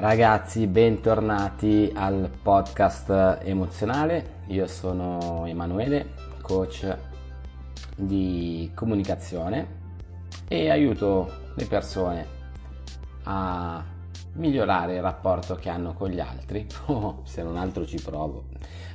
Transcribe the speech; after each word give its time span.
Ragazzi, 0.00 0.66
bentornati 0.66 1.92
al 1.94 2.30
podcast 2.42 3.40
emozionale. 3.42 4.44
Io 4.46 4.66
sono 4.66 5.44
Emanuele, 5.44 6.14
coach 6.40 6.96
di 7.96 8.70
comunicazione 8.74 9.66
e 10.48 10.70
aiuto 10.70 11.30
le 11.54 11.66
persone 11.66 12.26
a 13.24 13.84
migliorare 14.36 14.94
il 14.94 15.02
rapporto 15.02 15.56
che 15.56 15.68
hanno 15.68 15.92
con 15.92 16.08
gli 16.08 16.20
altri. 16.20 16.66
Oh, 16.86 17.20
se 17.24 17.42
non 17.42 17.58
altro 17.58 17.84
ci 17.84 18.00
provo. 18.00 18.46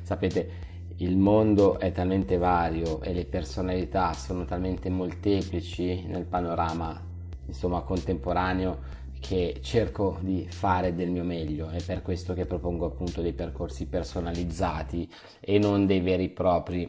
Sapete, 0.01 0.49
il 0.95 1.17
mondo 1.17 1.77
è 1.77 1.91
talmente 1.91 2.37
vario 2.37 2.99
e 3.03 3.13
le 3.13 3.25
personalità 3.25 4.11
sono 4.13 4.43
talmente 4.43 4.89
molteplici 4.89 6.07
nel 6.07 6.25
panorama, 6.25 6.99
insomma, 7.45 7.81
contemporaneo 7.81 9.03
che 9.19 9.59
cerco 9.61 10.17
di 10.21 10.47
fare 10.49 10.93
del 10.93 11.09
mio 11.09 11.23
meglio, 11.23 11.69
è 11.69 11.81
per 11.81 12.01
questo 12.01 12.33
che 12.33 12.45
propongo 12.45 12.85
appunto 12.85 13.21
dei 13.21 13.33
percorsi 13.33 13.87
personalizzati 13.87 15.09
e 15.39 15.57
non 15.57 15.85
dei 15.85 16.01
veri 16.01 16.25
e 16.25 16.29
propri, 16.29 16.87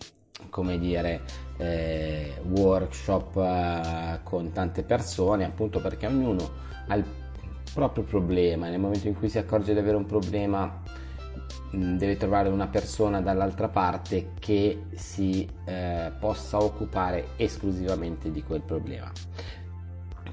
come 0.51 0.79
dire, 0.79 1.23
eh, 1.57 2.35
workshop 2.49 3.37
eh, 3.37 4.21
con 4.23 4.53
tante 4.53 4.83
persone, 4.83 5.45
appunto 5.45 5.81
perché 5.81 6.07
ognuno 6.07 6.51
ha 6.89 6.95
il 6.95 7.05
proprio 7.73 8.05
problema, 8.05 8.69
nel 8.69 8.81
momento 8.81 9.07
in 9.07 9.15
cui 9.15 9.29
si 9.29 9.39
accorge 9.39 9.73
di 9.73 9.79
avere 9.79 9.97
un 9.97 10.07
problema 10.07 10.81
mm, 11.75 11.97
deve 11.97 12.17
trovare 12.17 12.49
una 12.49 12.69
persona 12.69 13.21
dall'altra 13.21 13.69
parte 13.69 14.31
che 14.39 14.85
si 14.95 15.47
eh, 15.65 16.11
possa 16.19 16.63
occupare 16.63 17.29
esclusivamente 17.37 18.31
di 18.31 18.43
quel 18.43 18.63
problema. 18.63 19.13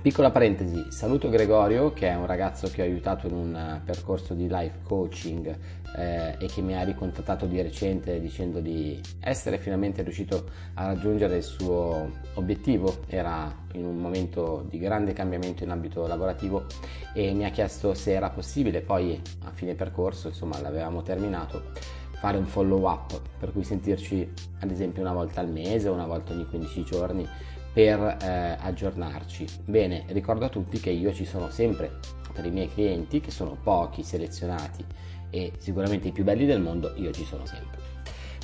Piccola 0.01 0.31
parentesi, 0.31 0.87
saluto 0.89 1.29
Gregorio 1.29 1.93
che 1.93 2.09
è 2.09 2.15
un 2.15 2.25
ragazzo 2.25 2.69
che 2.69 2.81
ho 2.81 2.85
aiutato 2.85 3.27
in 3.27 3.33
un 3.33 3.55
eh, 3.55 3.81
percorso 3.85 4.33
di 4.33 4.47
life 4.49 4.79
coaching 4.83 5.57
eh, 5.95 6.35
e 6.37 6.47
che 6.47 6.61
mi 6.61 6.75
ha 6.75 6.83
ricontattato 6.83 7.45
di 7.45 7.61
recente 7.61 8.19
dicendo 8.19 8.59
di 8.59 8.99
essere 9.21 9.57
finalmente 9.59 10.01
riuscito 10.01 10.49
a 10.73 10.87
raggiungere 10.87 11.37
il 11.37 11.43
suo 11.43 12.11
obiettivo, 12.33 12.97
era 13.07 13.55
in 13.73 13.85
un 13.85 13.97
momento 13.97 14.65
di 14.69 14.77
grande 14.77 15.13
cambiamento 15.13 15.63
in 15.63 15.69
ambito 15.69 16.05
lavorativo 16.05 16.65
e 17.13 17.31
mi 17.33 17.45
ha 17.45 17.49
chiesto 17.49 17.93
se 17.93 18.11
era 18.11 18.29
possibile. 18.29 18.81
Poi 18.81 19.21
a 19.45 19.51
fine 19.51 19.73
percorso, 19.73 20.27
insomma 20.27 20.59
l'avevamo 20.59 21.01
terminato, 21.01 21.71
fare 22.19 22.37
un 22.37 22.45
follow 22.45 22.89
up, 22.89 23.21
per 23.39 23.51
cui 23.51 23.63
sentirci 23.63 24.29
ad 24.59 24.71
esempio 24.71 25.01
una 25.01 25.13
volta 25.13 25.39
al 25.39 25.49
mese 25.49 25.89
una 25.89 26.05
volta 26.05 26.33
ogni 26.33 26.45
15 26.45 26.83
giorni 26.83 27.27
per 27.73 27.99
eh, 27.99 28.57
aggiornarci. 28.59 29.45
Bene, 29.65 30.05
ricordo 30.09 30.45
a 30.45 30.49
tutti 30.49 30.79
che 30.79 30.91
io 30.91 31.13
ci 31.13 31.25
sono 31.25 31.49
sempre 31.49 31.99
per 32.31 32.45
i 32.45 32.51
miei 32.51 32.71
clienti, 32.71 33.19
che 33.19 33.31
sono 33.31 33.57
pochi, 33.61 34.03
selezionati 34.03 34.85
e 35.29 35.53
sicuramente 35.57 36.09
i 36.09 36.11
più 36.11 36.23
belli 36.23 36.45
del 36.45 36.61
mondo, 36.61 36.93
io 36.95 37.11
ci 37.11 37.25
sono 37.25 37.45
sempre. 37.45 37.79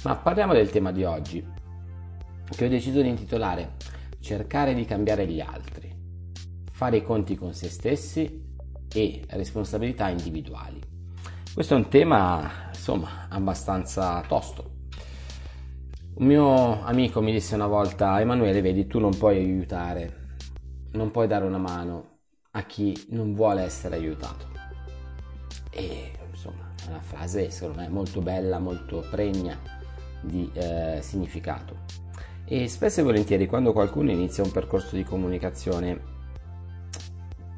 Ma 0.03 0.15
parliamo 0.15 0.53
del 0.53 0.69
tema 0.69 0.91
di 0.91 1.03
oggi, 1.03 1.45
che 2.49 2.65
ho 2.65 2.69
deciso 2.69 3.01
di 3.01 3.09
intitolare 3.09 3.97
Cercare 4.21 4.73
di 4.73 4.83
cambiare 4.83 5.25
gli 5.25 5.39
altri, 5.39 5.95
fare 6.71 6.97
i 6.97 7.03
conti 7.03 7.35
con 7.35 7.53
se 7.53 7.69
stessi 7.69 8.43
e 8.93 9.23
responsabilità 9.29 10.09
individuali. 10.09 10.81
Questo 11.53 11.73
è 11.73 11.77
un 11.77 11.87
tema, 11.87 12.67
insomma, 12.67 13.27
abbastanza 13.29 14.21
tosto, 14.27 14.78
un 16.19 16.25
mio 16.25 16.83
amico 16.83 17.21
mi 17.21 17.31
disse 17.31 17.55
una 17.55 17.67
volta, 17.67 18.19
Emanuele, 18.19 18.61
vedi, 18.61 18.87
tu 18.87 18.99
non 18.99 19.17
puoi 19.17 19.37
aiutare, 19.37 20.37
non 20.91 21.11
puoi 21.11 21.27
dare 21.27 21.45
una 21.45 21.57
mano 21.57 22.17
a 22.51 22.63
chi 22.63 23.07
non 23.11 23.33
vuole 23.33 23.61
essere 23.61 23.95
aiutato. 23.95 24.47
E 25.69 26.11
insomma, 26.29 26.73
è 26.85 26.89
una 26.89 26.99
frase 26.99 27.49
secondo 27.51 27.79
me 27.79 27.87
molto 27.87 28.21
bella, 28.21 28.59
molto 28.59 29.05
pregna 29.09 29.57
di 30.21 30.49
eh, 30.53 30.99
significato. 31.01 31.85
E 32.43 32.67
spesso 32.67 32.99
e 32.99 33.03
volentieri 33.03 33.45
quando 33.45 33.71
qualcuno 33.71 34.11
inizia 34.11 34.43
un 34.43 34.51
percorso 34.51 34.95
di 34.95 35.03
comunicazione 35.03 36.17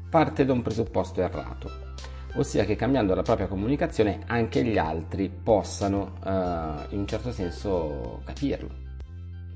parte 0.08 0.44
da 0.44 0.52
un 0.52 0.62
presupposto 0.62 1.20
errato 1.20 1.91
ossia 2.34 2.64
che 2.64 2.76
cambiando 2.76 3.14
la 3.14 3.22
propria 3.22 3.46
comunicazione 3.46 4.20
anche 4.26 4.64
gli 4.64 4.78
altri 4.78 5.28
possano 5.28 6.14
uh, 6.24 6.92
in 6.92 7.00
un 7.00 7.06
certo 7.06 7.32
senso 7.32 8.20
capirlo. 8.24 8.70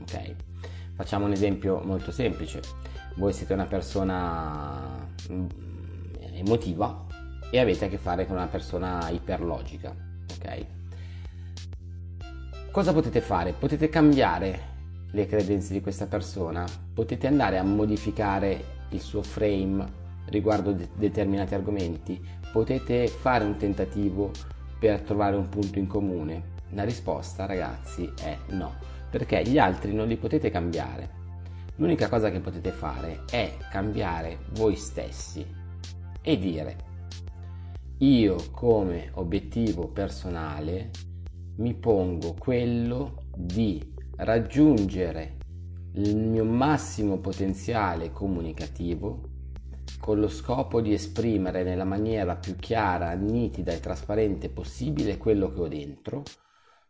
Ok? 0.01 0.35
Facciamo 0.95 1.27
un 1.27 1.33
esempio 1.33 1.81
molto 1.81 2.11
semplice. 2.11 2.61
Voi 3.17 3.33
siete 3.33 3.53
una 3.53 3.67
persona 3.67 5.09
mm, 5.31 5.47
emotiva 6.33 7.05
e 7.51 7.59
avete 7.59 7.87
a 7.87 7.89
che 7.89 7.99
fare 7.99 8.27
con 8.27 8.37
una 8.37 8.47
persona 8.47 9.09
iperlogica, 9.11 9.95
ok? 10.39 10.67
Cosa 12.71 12.93
potete 12.93 13.21
fare? 13.21 13.53
Potete 13.53 13.89
cambiare 13.89 14.75
le 15.13 15.27
credenze 15.27 15.73
di 15.73 15.81
questa 15.81 16.07
persona, 16.07 16.67
potete 16.93 17.27
andare 17.27 17.57
a 17.59 17.63
modificare 17.63 18.75
il 18.91 19.01
suo 19.01 19.23
frame 19.23 20.05
riguardo 20.27 20.73
de- 20.73 20.89
determinati 20.95 21.55
argomenti, 21.55 22.21
potete 22.53 23.09
fare 23.09 23.45
un 23.45 23.57
tentativo 23.57 24.31
per 24.79 25.01
trovare 25.01 25.37
un 25.37 25.49
punto 25.49 25.79
in 25.79 25.87
comune? 25.87 26.55
La 26.71 26.85
risposta, 26.85 27.47
ragazzi, 27.47 28.13
è 28.21 28.37
no, 28.51 28.75
perché 29.11 29.43
gli 29.43 29.59
altri 29.59 29.93
non 29.93 30.09
li 30.09 30.17
potete 30.17 30.51
cambiare. 30.51 31.25
L'unica 31.77 32.09
cosa 32.09 32.31
che 32.31 32.41
potete 32.41 32.71
fare 32.71 33.25
è 33.31 33.53
cambiare 33.71 34.39
voi 34.53 34.77
stessi 34.77 35.47
e 36.23 36.39
dire 36.39 36.95
io 37.99 38.37
come 38.51 39.11
obiettivo 39.15 39.89
personale 39.89 40.91
mi 41.57 41.73
pongo 41.73 42.35
quello 42.39 43.23
di 43.35 43.83
raggiungere 44.17 45.37
il 45.95 46.15
mio 46.15 46.45
massimo 46.45 47.19
potenziale 47.19 48.11
comunicativo 48.11 49.36
con 50.07 50.21
lo 50.21 50.29
scopo 50.29 50.81
di 50.81 50.93
esprimere 50.93 51.65
nella 51.65 51.83
maniera 51.83 52.37
più 52.37 52.55
chiara, 52.55 53.13
nitida 53.15 53.73
e 53.73 53.81
trasparente 53.81 54.49
possibile 54.49 55.19
quello 55.19 55.53
che 55.53 55.61
ho 55.61 55.67
dentro, 55.67 56.23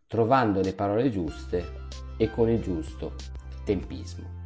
trovando 0.06 0.60
le 0.60 0.74
parole 0.74 1.08
giuste 1.08 1.64
e 2.18 2.30
con 2.30 2.50
il 2.50 2.60
giusto 2.60 3.14
tempismo. 3.64 4.42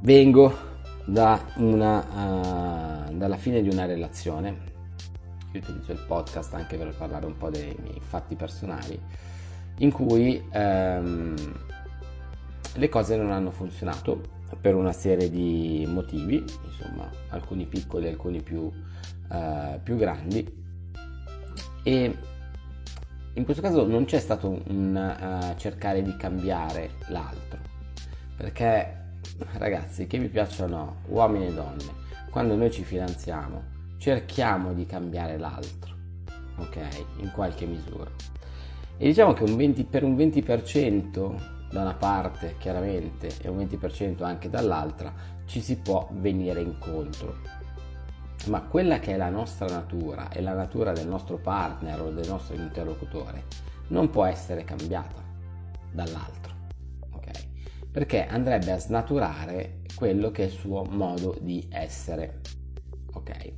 Vengo 0.00 0.52
da 1.04 1.40
una, 1.58 3.06
uh, 3.06 3.16
dalla 3.16 3.36
fine 3.36 3.62
di 3.62 3.68
una 3.68 3.86
relazione, 3.86 4.48
io 5.52 5.60
utilizzo 5.60 5.92
il 5.92 6.04
podcast 6.04 6.52
anche 6.54 6.76
per 6.76 6.96
parlare 6.96 7.26
un 7.26 7.36
po' 7.36 7.48
dei 7.48 7.76
miei 7.80 8.00
fatti 8.00 8.34
personali, 8.34 9.00
in 9.78 9.92
cui 9.92 10.44
um, 10.52 11.36
le 12.74 12.88
cose 12.88 13.14
non 13.14 13.30
hanno 13.30 13.52
funzionato 13.52 14.39
per 14.60 14.74
una 14.74 14.92
serie 14.92 15.30
di 15.30 15.84
motivi, 15.88 16.44
insomma, 16.64 17.08
alcuni 17.28 17.66
piccoli, 17.66 18.08
alcuni 18.08 18.42
più, 18.42 18.60
uh, 18.60 19.80
più 19.82 19.96
grandi. 19.96 20.58
E 21.82 22.16
in 23.34 23.44
questo 23.44 23.62
caso 23.62 23.86
non 23.86 24.04
c'è 24.04 24.18
stato 24.18 24.62
un 24.68 24.94
uh, 24.94 25.58
cercare 25.58 26.02
di 26.02 26.16
cambiare 26.16 26.90
l'altro, 27.08 27.58
perché 28.36 28.98
ragazzi, 29.58 30.06
che 30.06 30.18
vi 30.18 30.28
piacciono 30.28 31.02
uomini 31.08 31.48
e 31.48 31.54
donne, 31.54 31.98
quando 32.30 32.54
noi 32.54 32.70
ci 32.70 32.84
fidanziamo, 32.84 33.78
cerchiamo 33.98 34.72
di 34.72 34.86
cambiare 34.86 35.38
l'altro, 35.38 35.94
ok? 36.56 36.78
In 37.18 37.30
qualche 37.32 37.66
misura. 37.66 38.10
E 38.96 39.06
diciamo 39.06 39.32
che 39.32 39.44
un 39.44 39.56
20, 39.56 39.84
per 39.84 40.04
un 40.04 40.16
20% 40.16 41.58
da 41.70 41.82
una 41.82 41.94
parte 41.94 42.56
chiaramente 42.58 43.30
e 43.40 43.48
un 43.48 43.58
20% 43.58 44.24
anche 44.24 44.50
dall'altra 44.50 45.12
ci 45.46 45.60
si 45.60 45.76
può 45.76 46.08
venire 46.12 46.60
incontro. 46.60 47.36
Ma 48.46 48.62
quella 48.62 48.98
che 48.98 49.14
è 49.14 49.16
la 49.16 49.28
nostra 49.28 49.66
natura 49.66 50.30
e 50.30 50.40
la 50.40 50.54
natura 50.54 50.92
del 50.92 51.06
nostro 51.06 51.36
partner 51.36 52.00
o 52.00 52.10
del 52.10 52.26
nostro 52.26 52.56
interlocutore 52.56 53.44
non 53.88 54.10
può 54.10 54.24
essere 54.24 54.64
cambiata 54.64 55.22
dall'altro, 55.92 56.54
ok? 57.10 57.30
Perché 57.90 58.26
andrebbe 58.26 58.72
a 58.72 58.78
snaturare 58.78 59.82
quello 59.94 60.30
che 60.30 60.44
è 60.44 60.46
il 60.46 60.52
suo 60.52 60.84
modo 60.84 61.36
di 61.40 61.66
essere, 61.70 62.40
ok? 63.12 63.52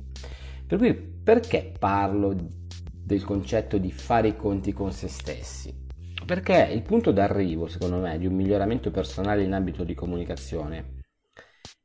Per 0.67 0.77
cui 0.77 0.93
perché 0.95 1.73
parlo 1.77 2.35
del 2.35 3.23
concetto 3.23 3.77
di 3.77 3.91
fare 3.91 4.29
i 4.29 4.35
conti 4.35 4.73
con 4.73 4.91
se 4.91 5.07
stessi? 5.07 5.82
Perché 6.25 6.69
il 6.71 6.81
punto 6.81 7.11
d'arrivo, 7.11 7.67
secondo 7.67 7.97
me, 7.97 8.17
di 8.17 8.25
un 8.25 8.33
miglioramento 8.33 8.91
personale 8.91 9.43
in 9.43 9.53
ambito 9.53 9.83
di 9.83 9.93
comunicazione 9.93 11.01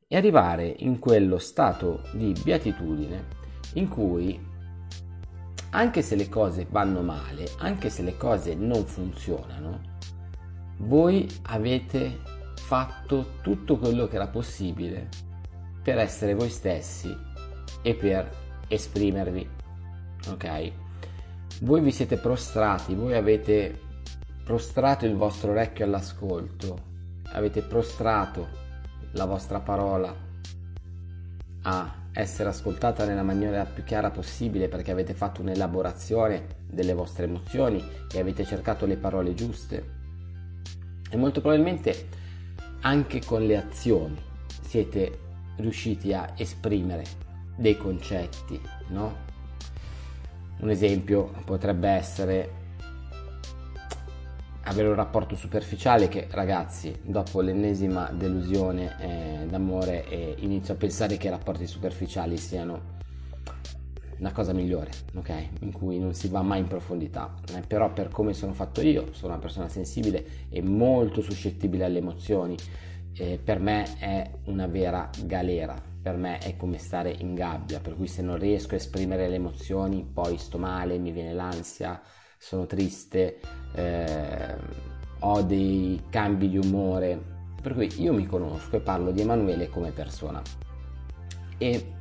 è 0.07 0.15
arrivare 0.15 0.73
in 0.79 0.97
quello 0.97 1.37
stato 1.37 2.03
di 2.13 2.33
beatitudine 2.43 3.37
in 3.73 3.87
cui 3.87 4.47
anche 5.71 6.01
se 6.01 6.15
le 6.15 6.29
cose 6.29 6.65
vanno 6.69 7.01
male, 7.01 7.51
anche 7.59 7.89
se 7.89 8.01
le 8.01 8.17
cose 8.17 8.55
non 8.55 8.85
funzionano, 8.85 9.97
voi 10.77 11.27
avete 11.43 12.19
fatto 12.55 13.33
tutto 13.41 13.77
quello 13.77 14.07
che 14.07 14.15
era 14.15 14.27
possibile 14.27 15.09
per 15.83 15.97
essere 15.97 16.33
voi 16.33 16.49
stessi 16.49 17.15
e 17.81 17.93
per 17.93 18.29
esprimervi 18.67 19.57
ok? 20.27 20.71
Voi 21.61 21.81
vi 21.81 21.91
siete 21.91 22.17
prostrati, 22.17 22.95
voi 22.95 23.15
avete 23.15 23.87
prostrato 24.49 25.05
il 25.05 25.15
vostro 25.15 25.51
orecchio 25.51 25.85
all'ascolto, 25.85 26.81
avete 27.33 27.61
prostrato 27.61 28.47
la 29.11 29.25
vostra 29.25 29.59
parola 29.59 30.11
a 31.61 31.95
essere 32.11 32.49
ascoltata 32.49 33.05
nella 33.05 33.21
maniera 33.21 33.63
più 33.65 33.83
chiara 33.83 34.09
possibile 34.09 34.67
perché 34.67 34.89
avete 34.89 35.13
fatto 35.13 35.41
un'elaborazione 35.41 36.63
delle 36.65 36.95
vostre 36.95 37.25
emozioni 37.25 37.79
e 38.11 38.19
avete 38.19 38.43
cercato 38.43 38.87
le 38.87 38.97
parole 38.97 39.35
giuste. 39.35 39.89
E 41.11 41.15
molto 41.15 41.41
probabilmente 41.41 42.07
anche 42.81 43.21
con 43.23 43.45
le 43.45 43.55
azioni 43.55 44.19
siete 44.61 45.19
riusciti 45.57 46.11
a 46.11 46.33
esprimere 46.35 47.03
dei 47.55 47.77
concetti, 47.77 48.59
no? 48.87 49.15
Un 50.61 50.71
esempio 50.71 51.25
potrebbe 51.45 51.89
essere 51.89 52.57
avere 54.69 54.87
un 54.87 54.95
rapporto 54.95 55.35
superficiale 55.35 56.07
che 56.07 56.27
ragazzi 56.29 56.95
dopo 57.01 57.41
l'ennesima 57.41 58.11
delusione 58.11 58.95
eh, 58.99 59.45
d'amore 59.47 60.07
eh, 60.07 60.35
inizio 60.39 60.75
a 60.75 60.77
pensare 60.77 61.17
che 61.17 61.25
i 61.25 61.31
rapporti 61.31 61.65
superficiali 61.65 62.37
siano 62.37 62.97
la 64.19 64.31
cosa 64.31 64.53
migliore, 64.53 64.91
ok? 65.15 65.47
In 65.61 65.71
cui 65.71 65.97
non 65.97 66.13
si 66.13 66.27
va 66.27 66.41
mai 66.41 66.59
in 66.59 66.67
profondità. 66.67 67.33
Eh, 67.55 67.61
però 67.61 67.91
per 67.93 68.09
come 68.09 68.33
sono 68.33 68.53
fatto 68.53 68.81
io, 68.81 69.11
sono 69.13 69.33
una 69.33 69.41
persona 69.41 69.69
sensibile 69.69 70.23
e 70.49 70.61
molto 70.61 71.21
suscettibile 71.21 71.85
alle 71.85 71.99
emozioni. 71.99 72.55
Eh, 73.13 73.39
per 73.43 73.59
me 73.59 73.97
è 73.97 74.29
una 74.45 74.67
vera 74.67 75.09
galera, 75.23 75.81
per 76.01 76.15
me 76.15 76.37
è 76.37 76.55
come 76.57 76.77
stare 76.77 77.15
in 77.17 77.33
gabbia, 77.33 77.79
per 77.79 77.95
cui 77.95 78.07
se 78.07 78.21
non 78.21 78.37
riesco 78.37 78.73
a 78.75 78.77
esprimere 78.77 79.27
le 79.29 79.35
emozioni 79.35 80.07
poi 80.13 80.37
sto 80.37 80.57
male, 80.57 80.97
mi 80.99 81.11
viene 81.11 81.33
l'ansia, 81.33 81.99
sono 82.39 82.65
triste, 82.65 83.39
eh, 83.73 84.55
ho 85.19 85.41
dei 85.43 86.01
cambi 86.09 86.49
di 86.49 86.57
umore. 86.57 87.37
Per 87.61 87.73
cui 87.73 87.91
io 88.01 88.13
mi 88.13 88.25
conosco 88.25 88.77
e 88.77 88.79
parlo 88.79 89.11
di 89.11 89.21
Emanuele 89.21 89.69
come 89.69 89.91
persona. 89.91 90.41
E 91.57 91.97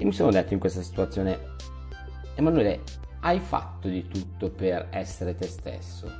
e 0.00 0.04
mi 0.06 0.12
sono 0.12 0.30
detto 0.30 0.54
in 0.54 0.60
questa 0.60 0.80
situazione, 0.80 1.56
Emanuele, 2.34 2.84
hai 3.20 3.38
fatto 3.38 3.86
di 3.86 4.08
tutto 4.08 4.48
per 4.48 4.86
essere 4.88 5.34
te 5.34 5.46
stesso? 5.46 6.10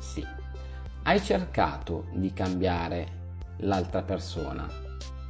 Sì. 0.00 0.26
Hai 1.02 1.20
cercato 1.20 2.06
di 2.14 2.32
cambiare 2.32 3.06
l'altra 3.58 4.00
persona? 4.00 4.66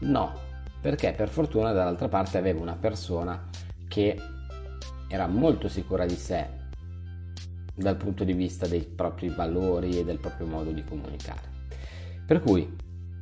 No, 0.02 0.32
perché 0.80 1.12
per 1.14 1.28
fortuna 1.30 1.72
dall'altra 1.72 2.06
parte 2.06 2.38
avevo 2.38 2.60
una 2.60 2.76
persona 2.76 3.44
che 3.88 4.16
era 5.08 5.26
molto 5.26 5.66
sicura 5.66 6.06
di 6.06 6.14
sé 6.14 6.46
dal 7.80 7.96
punto 7.96 8.24
di 8.24 8.32
vista 8.32 8.66
dei 8.66 8.82
propri 8.84 9.28
valori 9.28 9.98
e 9.98 10.04
del 10.04 10.18
proprio 10.18 10.46
modo 10.46 10.70
di 10.70 10.84
comunicare. 10.84 11.48
Per 12.26 12.40
cui 12.40 12.76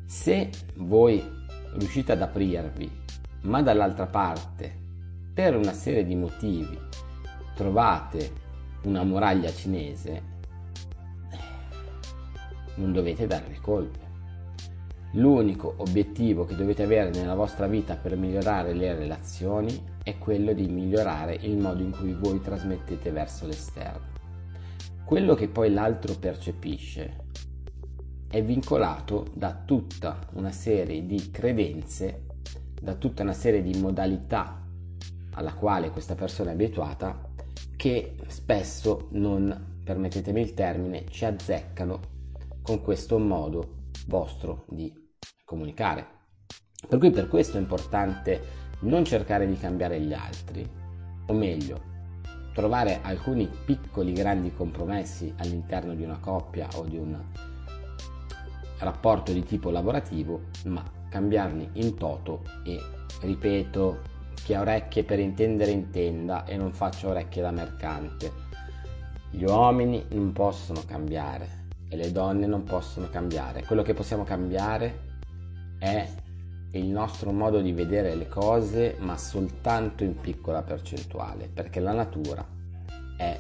se 0.04 0.50
voi 0.76 1.22
riuscite 1.74 2.12
ad 2.12 2.22
aprirvi 2.22 2.90
ma 3.42 3.62
dall'altra 3.62 4.06
parte, 4.06 4.86
per 5.32 5.56
una 5.56 5.72
serie 5.72 6.04
di 6.04 6.16
motivi, 6.16 6.76
trovate 7.54 8.46
una 8.82 9.04
muraglia 9.04 9.52
cinese, 9.52 10.22
non 12.74 12.92
dovete 12.92 13.26
darvi 13.26 13.58
colpe. 13.60 14.06
L'unico 15.12 15.74
obiettivo 15.78 16.44
che 16.44 16.56
dovete 16.56 16.82
avere 16.82 17.10
nella 17.10 17.34
vostra 17.34 17.66
vita 17.66 17.94
per 17.94 18.16
migliorare 18.16 18.74
le 18.74 18.94
relazioni 18.94 19.96
è 20.02 20.18
quello 20.18 20.52
di 20.52 20.66
migliorare 20.66 21.34
il 21.34 21.56
modo 21.56 21.82
in 21.82 21.92
cui 21.92 22.12
voi 22.12 22.40
trasmettete 22.40 23.10
verso 23.10 23.46
l'esterno. 23.46 24.17
Quello 25.08 25.32
che 25.32 25.48
poi 25.48 25.72
l'altro 25.72 26.12
percepisce 26.16 27.24
è 28.28 28.44
vincolato 28.44 29.28
da 29.32 29.54
tutta 29.54 30.18
una 30.34 30.50
serie 30.52 31.06
di 31.06 31.30
credenze 31.30 32.26
da 32.78 32.92
tutta 32.92 33.22
una 33.22 33.32
serie 33.32 33.62
di 33.62 33.72
modalità 33.80 34.62
alla 35.30 35.54
quale 35.54 35.88
questa 35.88 36.14
persona 36.14 36.50
è 36.50 36.52
abituata 36.52 37.26
che 37.74 38.16
spesso 38.26 39.08
non, 39.12 39.80
permettetemi 39.82 40.42
il 40.42 40.52
termine, 40.52 41.06
ci 41.08 41.24
azzeccano 41.24 42.00
con 42.60 42.82
questo 42.82 43.18
modo 43.18 43.84
vostro 44.08 44.66
di 44.68 44.92
comunicare. 45.42 46.06
Per 46.86 46.98
cui 46.98 47.10
per 47.10 47.28
questo 47.28 47.56
è 47.56 47.60
importante 47.60 48.42
non 48.80 49.06
cercare 49.06 49.46
di 49.46 49.56
cambiare 49.56 50.02
gli 50.02 50.12
altri, 50.12 50.70
o 51.28 51.32
meglio, 51.32 51.96
trovare 52.58 52.98
alcuni 53.02 53.48
piccoli 53.64 54.12
grandi 54.12 54.52
compromessi 54.52 55.32
all'interno 55.38 55.94
di 55.94 56.02
una 56.02 56.18
coppia 56.18 56.66
o 56.74 56.82
di 56.82 56.96
un 56.98 57.16
rapporto 58.80 59.32
di 59.32 59.44
tipo 59.44 59.70
lavorativo, 59.70 60.46
ma 60.64 60.82
cambiarli 61.08 61.70
in 61.74 61.96
toto 61.96 62.42
e 62.64 62.76
ripeto 63.20 64.00
chi 64.34 64.54
ha 64.54 64.60
orecchie 64.62 65.04
per 65.04 65.20
intendere 65.20 65.70
intenda 65.70 66.44
e 66.46 66.56
non 66.56 66.72
faccio 66.72 67.10
orecchie 67.10 67.42
da 67.42 67.52
mercante. 67.52 68.32
Gli 69.30 69.44
uomini 69.44 70.04
non 70.08 70.32
possono 70.32 70.80
cambiare 70.84 71.66
e 71.88 71.94
le 71.94 72.10
donne 72.10 72.46
non 72.46 72.64
possono 72.64 73.08
cambiare. 73.08 73.62
Quello 73.66 73.82
che 73.82 73.94
possiamo 73.94 74.24
cambiare 74.24 75.06
è 75.78 76.08
il 76.72 76.86
nostro 76.86 77.32
modo 77.32 77.60
di 77.60 77.72
vedere 77.72 78.14
le 78.14 78.28
cose, 78.28 78.96
ma 78.98 79.16
soltanto 79.16 80.04
in 80.04 80.18
piccola 80.20 80.62
percentuale, 80.62 81.48
perché 81.52 81.80
la 81.80 81.92
natura 81.92 82.46
è 83.16 83.38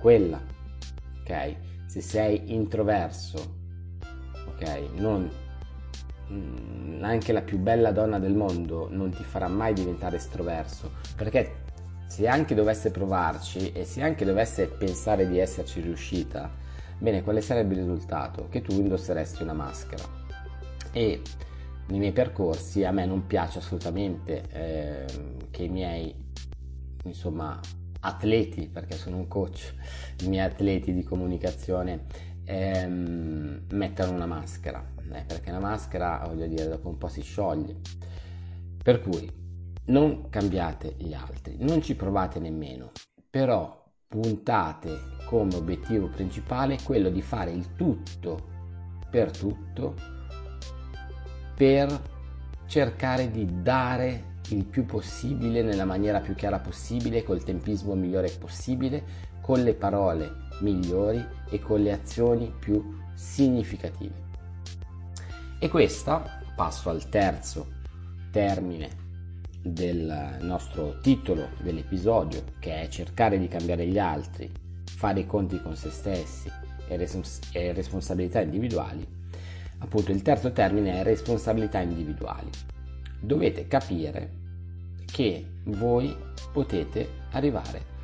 quella. 0.00 0.40
Ok? 1.20 1.56
Se 1.86 2.00
sei 2.00 2.52
introverso, 2.54 3.56
ok? 4.46 4.88
Non 4.94 5.30
Mm, 6.32 7.02
anche 7.02 7.32
la 7.32 7.42
più 7.42 7.58
bella 7.58 7.90
donna 7.90 8.20
del 8.20 8.34
mondo 8.34 8.86
non 8.88 9.10
ti 9.10 9.24
farà 9.24 9.48
mai 9.48 9.72
diventare 9.72 10.16
estroverso, 10.16 10.92
perché 11.16 11.64
se 12.06 12.28
anche 12.28 12.54
dovesse 12.54 12.92
provarci 12.92 13.72
e 13.72 13.84
se 13.84 14.00
anche 14.00 14.24
dovesse 14.24 14.66
pensare 14.66 15.28
di 15.28 15.38
esserci 15.38 15.80
riuscita, 15.80 16.48
bene, 16.98 17.22
quale 17.22 17.40
sarebbe 17.40 17.74
il 17.74 17.80
risultato? 17.80 18.46
Che 18.48 18.62
tu 18.62 18.72
indosseresti 18.72 19.42
una 19.42 19.54
maschera. 19.54 20.04
E 20.92 21.20
nei 21.90 21.98
miei 21.98 22.12
percorsi 22.12 22.84
a 22.84 22.90
me 22.90 23.04
non 23.06 23.26
piace 23.26 23.58
assolutamente 23.58 24.44
eh, 24.50 25.04
che 25.50 25.64
i 25.64 25.68
miei, 25.68 26.14
insomma, 27.04 27.60
atleti, 28.00 28.68
perché 28.68 28.96
sono 28.96 29.16
un 29.16 29.28
coach, 29.28 29.74
i 30.22 30.28
miei 30.28 30.46
atleti 30.46 30.92
di 30.92 31.02
comunicazione 31.02 32.06
ehm, 32.44 33.66
mettano 33.70 34.12
una 34.12 34.26
maschera 34.26 34.98
eh, 35.12 35.24
perché 35.26 35.50
la 35.50 35.58
maschera, 35.58 36.22
voglio 36.26 36.46
dire, 36.46 36.68
dopo 36.68 36.88
un 36.88 36.98
po' 36.98 37.08
si 37.08 37.22
scioglie. 37.22 37.76
Per 38.82 39.00
cui 39.00 39.30
non 39.86 40.28
cambiate 40.30 40.94
gli 40.98 41.12
altri, 41.12 41.56
non 41.58 41.82
ci 41.82 41.96
provate 41.96 42.38
nemmeno, 42.38 42.92
però 43.28 43.78
puntate 44.06 45.18
come 45.26 45.54
obiettivo 45.54 46.08
principale 46.08 46.78
quello 46.82 47.10
di 47.10 47.22
fare 47.22 47.50
il 47.50 47.74
tutto 47.74 48.48
per 49.10 49.36
tutto 49.36 50.18
per 51.60 52.00
cercare 52.64 53.30
di 53.30 53.46
dare 53.60 54.38
il 54.48 54.64
più 54.64 54.86
possibile 54.86 55.60
nella 55.60 55.84
maniera 55.84 56.20
più 56.20 56.34
chiara 56.34 56.58
possibile, 56.58 57.22
col 57.22 57.44
tempismo 57.44 57.94
migliore 57.94 58.30
possibile, 58.30 59.04
con 59.42 59.62
le 59.62 59.74
parole 59.74 60.30
migliori 60.60 61.22
e 61.50 61.60
con 61.60 61.82
le 61.82 61.92
azioni 61.92 62.50
più 62.58 62.96
significative. 63.12 64.14
E 65.58 65.68
questa, 65.68 66.40
passo 66.56 66.88
al 66.88 67.10
terzo 67.10 67.66
termine 68.30 68.88
del 69.62 70.38
nostro 70.40 70.98
titolo 71.00 71.50
dell'episodio, 71.60 72.42
che 72.58 72.80
è 72.80 72.88
cercare 72.88 73.38
di 73.38 73.48
cambiare 73.48 73.86
gli 73.86 73.98
altri, 73.98 74.50
fare 74.84 75.20
i 75.20 75.26
conti 75.26 75.60
con 75.60 75.76
se 75.76 75.90
stessi 75.90 76.50
e, 76.88 76.96
respons- 76.96 77.40
e 77.52 77.74
responsabilità 77.74 78.40
individuali, 78.40 79.18
appunto 79.80 80.12
il 80.12 80.22
terzo 80.22 80.52
termine 80.52 81.00
è 81.00 81.02
responsabilità 81.02 81.80
individuali. 81.80 82.48
Dovete 83.20 83.66
capire 83.66 84.38
che 85.04 85.44
voi 85.64 86.16
potete 86.52 87.08
arrivare 87.32 87.98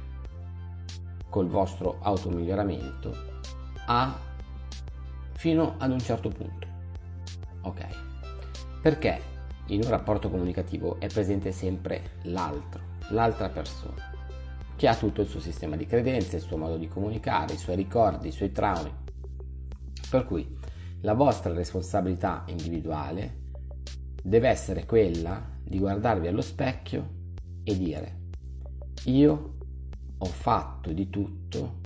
col 1.30 1.48
vostro 1.48 1.98
automiglioramento 2.02 3.14
a 3.86 4.18
fino 5.34 5.76
ad 5.78 5.90
un 5.90 6.00
certo 6.00 6.28
punto 6.28 6.66
Ok. 7.66 7.84
Perché 8.80 9.20
in 9.66 9.82
un 9.82 9.90
rapporto 9.90 10.30
comunicativo 10.30 11.00
è 11.00 11.08
presente 11.08 11.50
sempre 11.50 12.12
l'altro, 12.22 12.80
l'altra 13.10 13.48
persona, 13.48 14.12
che 14.76 14.86
ha 14.86 14.94
tutto 14.94 15.22
il 15.22 15.26
suo 15.26 15.40
sistema 15.40 15.74
di 15.74 15.86
credenze, 15.86 16.36
il 16.36 16.42
suo 16.42 16.56
modo 16.56 16.76
di 16.76 16.86
comunicare, 16.86 17.54
i 17.54 17.58
suoi 17.58 17.74
ricordi, 17.74 18.28
i 18.28 18.32
suoi 18.32 18.52
traumi. 18.52 18.92
Per 20.08 20.24
cui 20.24 20.55
la 21.06 21.14
vostra 21.14 21.52
responsabilità 21.52 22.42
individuale 22.48 23.44
deve 24.20 24.48
essere 24.48 24.84
quella 24.86 25.40
di 25.62 25.78
guardarvi 25.78 26.26
allo 26.26 26.40
specchio 26.40 27.10
e 27.62 27.78
dire 27.78 28.24
io 29.04 29.54
ho 30.18 30.24
fatto 30.24 30.92
di 30.92 31.08
tutto, 31.08 31.78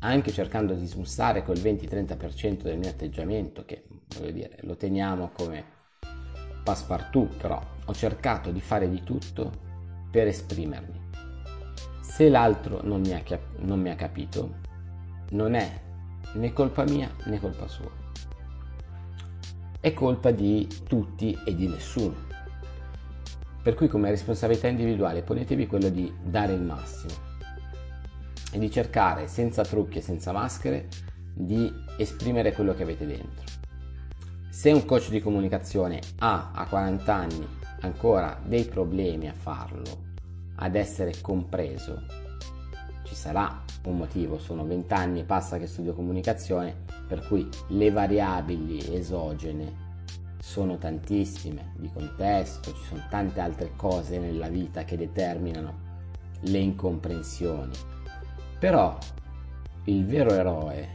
anche 0.00 0.30
cercando 0.30 0.74
di 0.74 0.86
smussare 0.86 1.42
quel 1.42 1.58
20-30% 1.58 2.62
del 2.62 2.78
mio 2.78 2.90
atteggiamento, 2.90 3.64
che 3.64 3.86
voglio 4.16 4.30
dire, 4.30 4.58
lo 4.60 4.76
teniamo 4.76 5.32
come 5.34 5.64
passepartout, 6.62 7.36
però 7.36 7.60
ho 7.86 7.92
cercato 7.92 8.52
di 8.52 8.60
fare 8.60 8.88
di 8.88 9.02
tutto 9.02 9.50
per 10.12 10.28
esprimermi. 10.28 11.00
Se 12.02 12.28
l'altro 12.28 12.82
non 12.84 13.00
mi 13.00 13.14
ha, 13.14 13.22
non 13.62 13.80
mi 13.80 13.90
ha 13.90 13.96
capito, 13.96 14.58
non 15.30 15.54
è 15.54 15.82
né 16.34 16.52
colpa 16.52 16.84
mia 16.84 17.10
né 17.24 17.40
colpa 17.40 17.66
sua. 17.66 18.03
È 19.84 19.92
colpa 19.92 20.30
di 20.30 20.66
tutti 20.88 21.38
e 21.44 21.54
di 21.54 21.68
nessuno. 21.68 22.14
Per 23.62 23.74
cui 23.74 23.86
come 23.86 24.08
responsabilità 24.08 24.66
individuale 24.66 25.20
ponetevi 25.20 25.66
quello 25.66 25.90
di 25.90 26.10
dare 26.22 26.54
il 26.54 26.62
massimo 26.62 27.12
e 28.50 28.58
di 28.58 28.70
cercare 28.70 29.28
senza 29.28 29.62
trucchi 29.62 29.98
e 29.98 30.00
senza 30.00 30.32
maschere 30.32 30.88
di 31.34 31.70
esprimere 31.98 32.54
quello 32.54 32.72
che 32.74 32.82
avete 32.82 33.04
dentro. 33.04 33.44
Se 34.48 34.72
un 34.72 34.86
coach 34.86 35.10
di 35.10 35.20
comunicazione 35.20 36.00
ha 36.20 36.52
a 36.54 36.66
40 36.66 37.14
anni 37.14 37.46
ancora 37.80 38.40
dei 38.42 38.64
problemi 38.64 39.28
a 39.28 39.34
farlo, 39.34 39.82
ad 40.54 40.76
essere 40.76 41.12
compreso, 41.20 42.23
ci 43.14 43.20
sarà 43.20 43.62
un 43.84 43.96
motivo, 43.96 44.38
sono 44.38 44.66
20 44.66 44.92
anni 44.92 45.20
e 45.20 45.24
passa 45.24 45.56
che 45.56 45.68
studio 45.68 45.94
comunicazione, 45.94 46.74
per 47.06 47.26
cui 47.28 47.48
le 47.68 47.90
variabili 47.90 48.92
esogene 48.92 49.82
sono 50.40 50.76
tantissime 50.76 51.72
di 51.76 51.88
contesto, 51.92 52.74
ci 52.74 52.82
sono 52.88 53.06
tante 53.08 53.40
altre 53.40 53.70
cose 53.76 54.18
nella 54.18 54.48
vita 54.48 54.84
che 54.84 54.96
determinano 54.96 55.92
le 56.40 56.58
incomprensioni. 56.58 57.72
Però 58.58 58.98
il 59.84 60.04
vero 60.04 60.30
eroe 60.30 60.88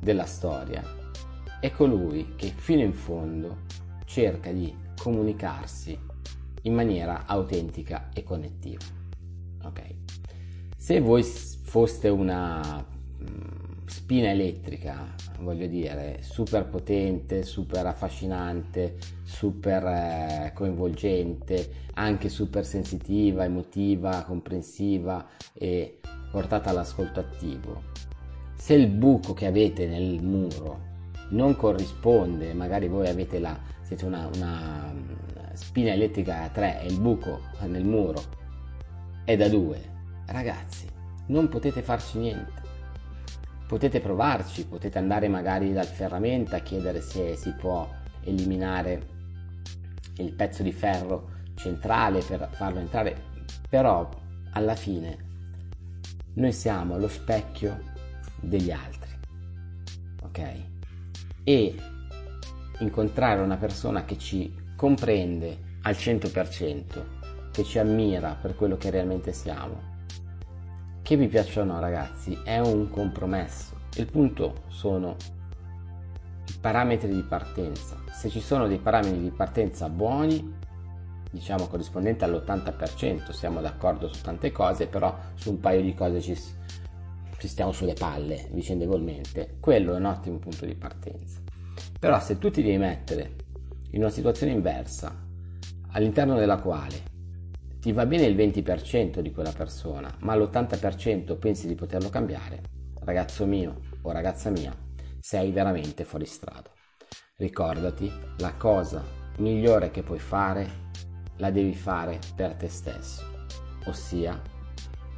della 0.00 0.26
storia 0.26 0.82
è 1.60 1.70
colui 1.70 2.34
che 2.36 2.48
fino 2.48 2.80
in 2.80 2.94
fondo 2.94 3.58
cerca 4.06 4.50
di 4.50 4.74
comunicarsi 4.98 5.98
in 6.62 6.74
maniera 6.74 7.24
autentica 7.26 8.08
e 8.14 8.22
connettiva. 8.22 8.84
Ok? 9.64 10.03
Se 10.84 11.00
voi 11.00 11.22
foste 11.22 12.10
una 12.10 12.84
mm, 12.84 13.86
spina 13.86 14.28
elettrica, 14.28 15.14
voglio 15.40 15.66
dire, 15.66 16.18
super 16.20 16.66
potente, 16.66 17.42
super 17.42 17.86
affascinante, 17.86 18.98
super 19.22 19.82
eh, 19.82 20.52
coinvolgente, 20.52 21.86
anche 21.94 22.28
super 22.28 22.66
sensitiva, 22.66 23.44
emotiva, 23.44 24.24
comprensiva 24.24 25.26
e 25.54 26.00
portata 26.30 26.68
all'ascolto 26.68 27.18
attivo. 27.18 27.84
Se 28.54 28.74
il 28.74 28.88
buco 28.88 29.32
che 29.32 29.46
avete 29.46 29.86
nel 29.86 30.22
muro 30.22 30.80
non 31.30 31.56
corrisponde, 31.56 32.52
magari 32.52 32.88
voi 32.88 33.08
avete 33.08 33.38
la, 33.38 33.58
siete 33.80 34.04
una, 34.04 34.28
una 34.34 34.92
mm, 34.92 35.54
spina 35.54 35.92
elettrica 35.92 36.42
a 36.42 36.50
3 36.50 36.82
e 36.82 36.86
il 36.88 37.00
buco 37.00 37.40
nel 37.62 37.86
muro 37.86 38.22
è 39.24 39.34
da 39.34 39.48
2, 39.48 39.92
ragazzi, 40.26 40.86
non 41.26 41.48
potete 41.48 41.82
farci 41.82 42.18
niente. 42.18 42.62
Potete 43.66 44.00
provarci, 44.00 44.66
potete 44.66 44.98
andare 44.98 45.28
magari 45.28 45.72
dal 45.72 45.86
ferramenta 45.86 46.56
a 46.56 46.60
chiedere 46.60 47.00
se 47.00 47.34
si 47.36 47.52
può 47.54 47.88
eliminare 48.22 49.12
il 50.18 50.32
pezzo 50.32 50.62
di 50.62 50.72
ferro 50.72 51.30
centrale 51.54 52.20
per 52.20 52.48
farlo 52.52 52.78
entrare, 52.78 53.16
però 53.68 54.08
alla 54.52 54.74
fine 54.74 55.32
noi 56.34 56.52
siamo 56.52 56.98
lo 56.98 57.08
specchio 57.08 57.80
degli 58.40 58.70
altri, 58.70 59.10
ok? 60.22 60.52
E 61.44 61.74
incontrare 62.80 63.40
una 63.40 63.56
persona 63.56 64.04
che 64.04 64.18
ci 64.18 64.54
comprende 64.76 65.72
al 65.82 65.94
100%, 65.94 66.82
che 67.50 67.64
ci 67.64 67.78
ammira 67.78 68.36
per 68.40 68.56
quello 68.56 68.76
che 68.76 68.90
realmente 68.90 69.32
siamo, 69.32 69.93
che 71.04 71.18
vi 71.18 71.28
piaccia 71.28 71.60
o 71.60 71.64
no 71.64 71.78
ragazzi, 71.80 72.40
è 72.44 72.58
un 72.60 72.88
compromesso. 72.88 73.76
Il 73.96 74.10
punto 74.10 74.62
sono 74.68 75.16
i 76.48 76.56
parametri 76.58 77.14
di 77.14 77.20
partenza. 77.20 78.02
Se 78.10 78.30
ci 78.30 78.40
sono 78.40 78.66
dei 78.66 78.78
parametri 78.78 79.20
di 79.20 79.30
partenza 79.30 79.90
buoni, 79.90 80.56
diciamo 81.30 81.66
corrispondenti 81.66 82.24
all'80%, 82.24 83.32
siamo 83.32 83.60
d'accordo 83.60 84.10
su 84.10 84.22
tante 84.22 84.50
cose, 84.50 84.86
però 84.86 85.14
su 85.34 85.50
un 85.50 85.60
paio 85.60 85.82
di 85.82 85.92
cose 85.92 86.22
ci, 86.22 86.34
ci 86.34 87.48
stiamo 87.48 87.72
sulle 87.72 87.92
palle 87.92 88.48
vicendevolmente, 88.52 89.56
quello 89.60 89.92
è 89.92 89.98
un 89.98 90.06
ottimo 90.06 90.38
punto 90.38 90.64
di 90.64 90.74
partenza. 90.74 91.38
Però 92.00 92.18
se 92.18 92.38
tu 92.38 92.50
ti 92.50 92.62
devi 92.62 92.78
mettere 92.78 93.34
in 93.90 94.00
una 94.00 94.10
situazione 94.10 94.52
inversa, 94.52 95.14
all'interno 95.90 96.36
della 96.36 96.56
quale 96.56 97.12
ti 97.84 97.92
va 97.92 98.06
bene 98.06 98.24
il 98.24 98.34
20% 98.34 99.20
di 99.20 99.30
quella 99.30 99.52
persona, 99.52 100.10
ma 100.20 100.34
l'80% 100.34 101.36
pensi 101.36 101.66
di 101.66 101.74
poterlo 101.74 102.08
cambiare, 102.08 102.62
ragazzo 103.00 103.44
mio 103.44 103.80
o 104.00 104.10
ragazza 104.10 104.48
mia, 104.48 104.74
sei 105.20 105.52
veramente 105.52 106.04
fuori 106.04 106.24
strada. 106.24 106.70
Ricordati, 107.36 108.10
la 108.38 108.54
cosa 108.54 109.04
migliore 109.36 109.90
che 109.90 110.02
puoi 110.02 110.18
fare 110.18 110.66
la 111.36 111.50
devi 111.50 111.74
fare 111.74 112.20
per 112.34 112.54
te 112.54 112.68
stesso, 112.68 113.22
ossia 113.84 114.40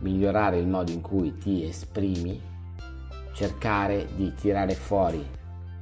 migliorare 0.00 0.58
il 0.58 0.66
modo 0.66 0.90
in 0.90 1.02
cui 1.02 1.38
ti 1.38 1.62
esprimi, 1.62 2.42
cercare 3.32 4.08
di 4.16 4.35
tirare 4.35 4.75
fuori 4.75 5.25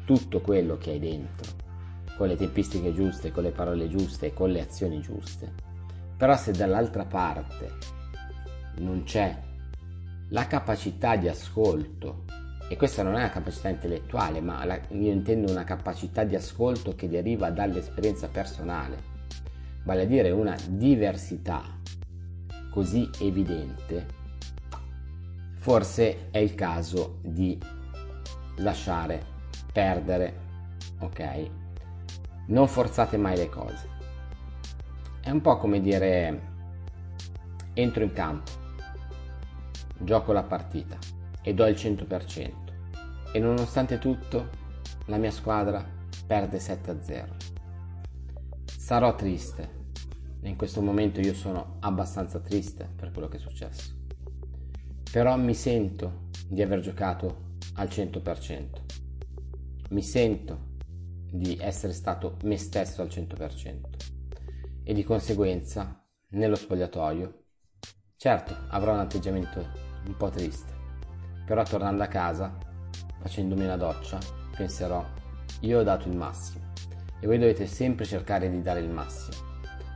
tutto 0.04 0.42
quello 0.42 0.76
che 0.76 0.90
hai 0.90 0.98
dentro, 0.98 1.50
con 2.18 2.28
le 2.28 2.36
tempistiche 2.36 2.92
giuste, 2.92 3.32
con 3.32 3.42
le 3.42 3.52
parole 3.52 3.88
giuste 3.88 4.34
con 4.34 4.50
le 4.50 4.60
azioni 4.60 5.00
giuste 5.00 5.72
però 6.16 6.36
se 6.36 6.52
dall'altra 6.52 7.04
parte 7.04 7.72
non 8.76 9.04
c'è 9.04 9.36
la 10.28 10.46
capacità 10.46 11.16
di 11.16 11.28
ascolto, 11.28 12.24
e 12.68 12.76
questa 12.76 13.02
non 13.02 13.14
è 13.14 13.18
una 13.18 13.30
capacità 13.30 13.68
intellettuale, 13.68 14.40
ma 14.40 14.64
la, 14.64 14.80
io 14.88 15.12
intendo 15.12 15.50
una 15.50 15.64
capacità 15.64 16.24
di 16.24 16.34
ascolto 16.34 16.94
che 16.94 17.08
deriva 17.08 17.50
dall'esperienza 17.50 18.28
personale, 18.28 19.12
vale 19.84 20.02
a 20.02 20.06
dire 20.06 20.30
una 20.30 20.56
diversità 20.66 21.62
così 22.70 23.08
evidente, 23.20 24.06
forse 25.58 26.30
è 26.30 26.38
il 26.38 26.54
caso 26.54 27.18
di 27.22 27.58
lasciare 28.56 29.22
perdere, 29.72 30.40
ok? 31.00 31.50
Non 32.46 32.66
forzate 32.66 33.16
mai 33.16 33.36
le 33.36 33.48
cose. 33.48 33.93
È 35.24 35.30
un 35.30 35.40
po' 35.40 35.56
come 35.56 35.80
dire 35.80 36.52
entro 37.72 38.04
in 38.04 38.12
campo, 38.12 38.50
gioco 40.00 40.32
la 40.32 40.42
partita 40.42 40.98
e 41.40 41.54
do 41.54 41.64
il 41.64 41.74
100% 41.74 42.52
e 43.32 43.38
nonostante 43.38 43.96
tutto 43.96 44.50
la 45.06 45.16
mia 45.16 45.30
squadra 45.30 45.82
perde 46.26 46.58
7-0. 46.58 47.26
Sarò 48.66 49.14
triste, 49.14 49.86
in 50.42 50.56
questo 50.56 50.82
momento 50.82 51.20
io 51.20 51.32
sono 51.32 51.76
abbastanza 51.80 52.38
triste 52.40 52.86
per 52.94 53.10
quello 53.10 53.28
che 53.28 53.38
è 53.38 53.40
successo, 53.40 53.94
però 55.10 55.38
mi 55.38 55.54
sento 55.54 56.28
di 56.46 56.60
aver 56.60 56.80
giocato 56.80 57.52
al 57.76 57.88
100%, 57.88 58.66
mi 59.88 60.02
sento 60.02 60.72
di 61.30 61.56
essere 61.58 61.94
stato 61.94 62.36
me 62.42 62.58
stesso 62.58 63.00
al 63.00 63.08
100% 63.08 64.12
e 64.84 64.92
di 64.92 65.02
conseguenza 65.02 66.00
nello 66.28 66.54
spogliatoio. 66.54 67.42
Certo, 68.16 68.56
avrò 68.68 68.92
un 68.92 69.00
atteggiamento 69.00 69.66
un 70.06 70.16
po' 70.16 70.28
triste, 70.28 70.72
però 71.44 71.62
tornando 71.62 72.02
a 72.02 72.08
casa, 72.08 72.56
facendomi 73.20 73.64
una 73.64 73.76
doccia, 73.76 74.18
penserò, 74.56 75.04
io 75.60 75.80
ho 75.80 75.82
dato 75.82 76.08
il 76.08 76.16
massimo 76.16 76.72
e 77.20 77.26
voi 77.26 77.38
dovete 77.38 77.66
sempre 77.66 78.04
cercare 78.04 78.50
di 78.50 78.60
dare 78.60 78.80
il 78.80 78.90
massimo. 78.90 79.52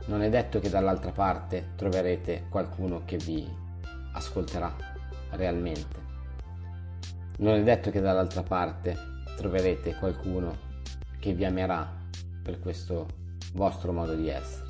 Non 0.07 0.23
è 0.23 0.29
detto 0.29 0.59
che 0.59 0.69
dall'altra 0.69 1.11
parte 1.11 1.73
troverete 1.75 2.47
qualcuno 2.49 3.03
che 3.05 3.17
vi 3.17 3.47
ascolterà 4.13 4.75
realmente. 5.31 6.07
Non 7.37 7.53
è 7.55 7.63
detto 7.63 7.91
che 7.91 8.01
dall'altra 8.01 8.41
parte 8.41 8.97
troverete 9.37 9.95
qualcuno 9.95 10.67
che 11.19 11.33
vi 11.33 11.45
amerà 11.45 11.87
per 12.41 12.59
questo 12.59 13.07
vostro 13.53 13.91
modo 13.91 14.15
di 14.15 14.27
essere. 14.27 14.68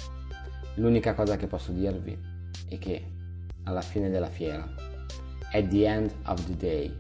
L'unica 0.79 1.13
cosa 1.13 1.36
che 1.36 1.48
posso 1.48 1.74
dirvi 1.74 2.17
è 2.69 2.77
che 2.77 3.05
alla 3.63 3.81
fine 3.81 4.09
della 4.09 4.29
fiera, 4.29 4.63
at 5.51 5.67
the 5.67 5.86
end 5.86 6.09
of 6.24 6.41
the 6.45 6.55
day, 6.55 6.98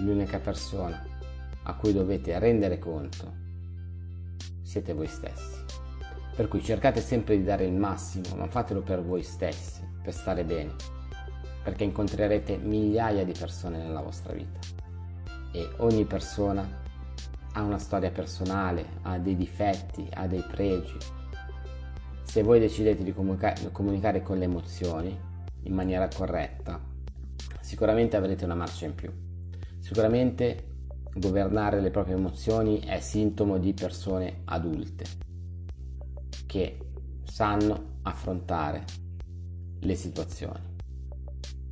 l'unica 0.00 0.38
persona 0.38 1.02
a 1.62 1.74
cui 1.74 1.94
dovete 1.94 2.38
rendere 2.38 2.78
conto 2.78 3.32
siete 4.60 4.92
voi 4.92 5.06
stessi. 5.06 5.64
Per 6.36 6.48
cui 6.48 6.62
cercate 6.62 7.00
sempre 7.00 7.38
di 7.38 7.44
dare 7.44 7.64
il 7.64 7.72
massimo, 7.72 8.36
ma 8.36 8.46
fatelo 8.46 8.82
per 8.82 9.02
voi 9.02 9.22
stessi, 9.22 9.80
per 10.02 10.12
stare 10.12 10.44
bene, 10.44 10.74
perché 11.64 11.84
incontrerete 11.84 12.58
migliaia 12.58 13.24
di 13.24 13.32
persone 13.32 13.78
nella 13.78 14.02
vostra 14.02 14.34
vita 14.34 14.58
e 15.52 15.66
ogni 15.78 16.04
persona 16.04 16.84
ha 17.56 17.62
una 17.62 17.78
storia 17.78 18.10
personale, 18.10 18.98
ha 19.02 19.18
dei 19.18 19.34
difetti, 19.34 20.06
ha 20.12 20.26
dei 20.26 20.42
pregi. 20.42 20.96
Se 22.22 22.42
voi 22.42 22.60
decidete 22.60 23.02
di 23.02 23.14
comunica- 23.14 23.54
comunicare 23.72 24.22
con 24.22 24.36
le 24.36 24.44
emozioni 24.44 25.18
in 25.62 25.74
maniera 25.74 26.06
corretta, 26.14 26.78
sicuramente 27.60 28.16
avrete 28.16 28.44
una 28.44 28.54
marcia 28.54 28.84
in 28.84 28.94
più. 28.94 29.10
Sicuramente 29.78 30.74
governare 31.14 31.80
le 31.80 31.90
proprie 31.90 32.16
emozioni 32.16 32.80
è 32.80 33.00
sintomo 33.00 33.56
di 33.56 33.72
persone 33.72 34.42
adulte 34.44 35.04
che 36.44 36.78
sanno 37.24 38.00
affrontare 38.02 38.84
le 39.80 39.94
situazioni. 39.94 40.74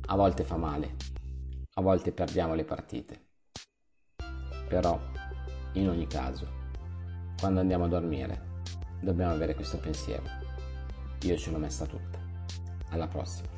A 0.07 0.15
volte 0.15 0.43
fa 0.43 0.57
male, 0.57 0.95
a 1.75 1.81
volte 1.81 2.11
perdiamo 2.11 2.55
le 2.55 2.63
partite, 2.63 3.19
però 4.67 4.99
in 5.75 5.89
ogni 5.89 6.07
caso, 6.07 6.47
quando 7.39 7.59
andiamo 7.59 7.85
a 7.85 7.87
dormire, 7.87 8.53
dobbiamo 9.01 9.33
avere 9.33 9.55
questo 9.55 9.77
pensiero. 9.77 10.23
Io 11.21 11.37
ce 11.37 11.51
l'ho 11.51 11.57
messa 11.57 11.85
tutta. 11.85 12.19
Alla 12.89 13.07
prossima. 13.07 13.49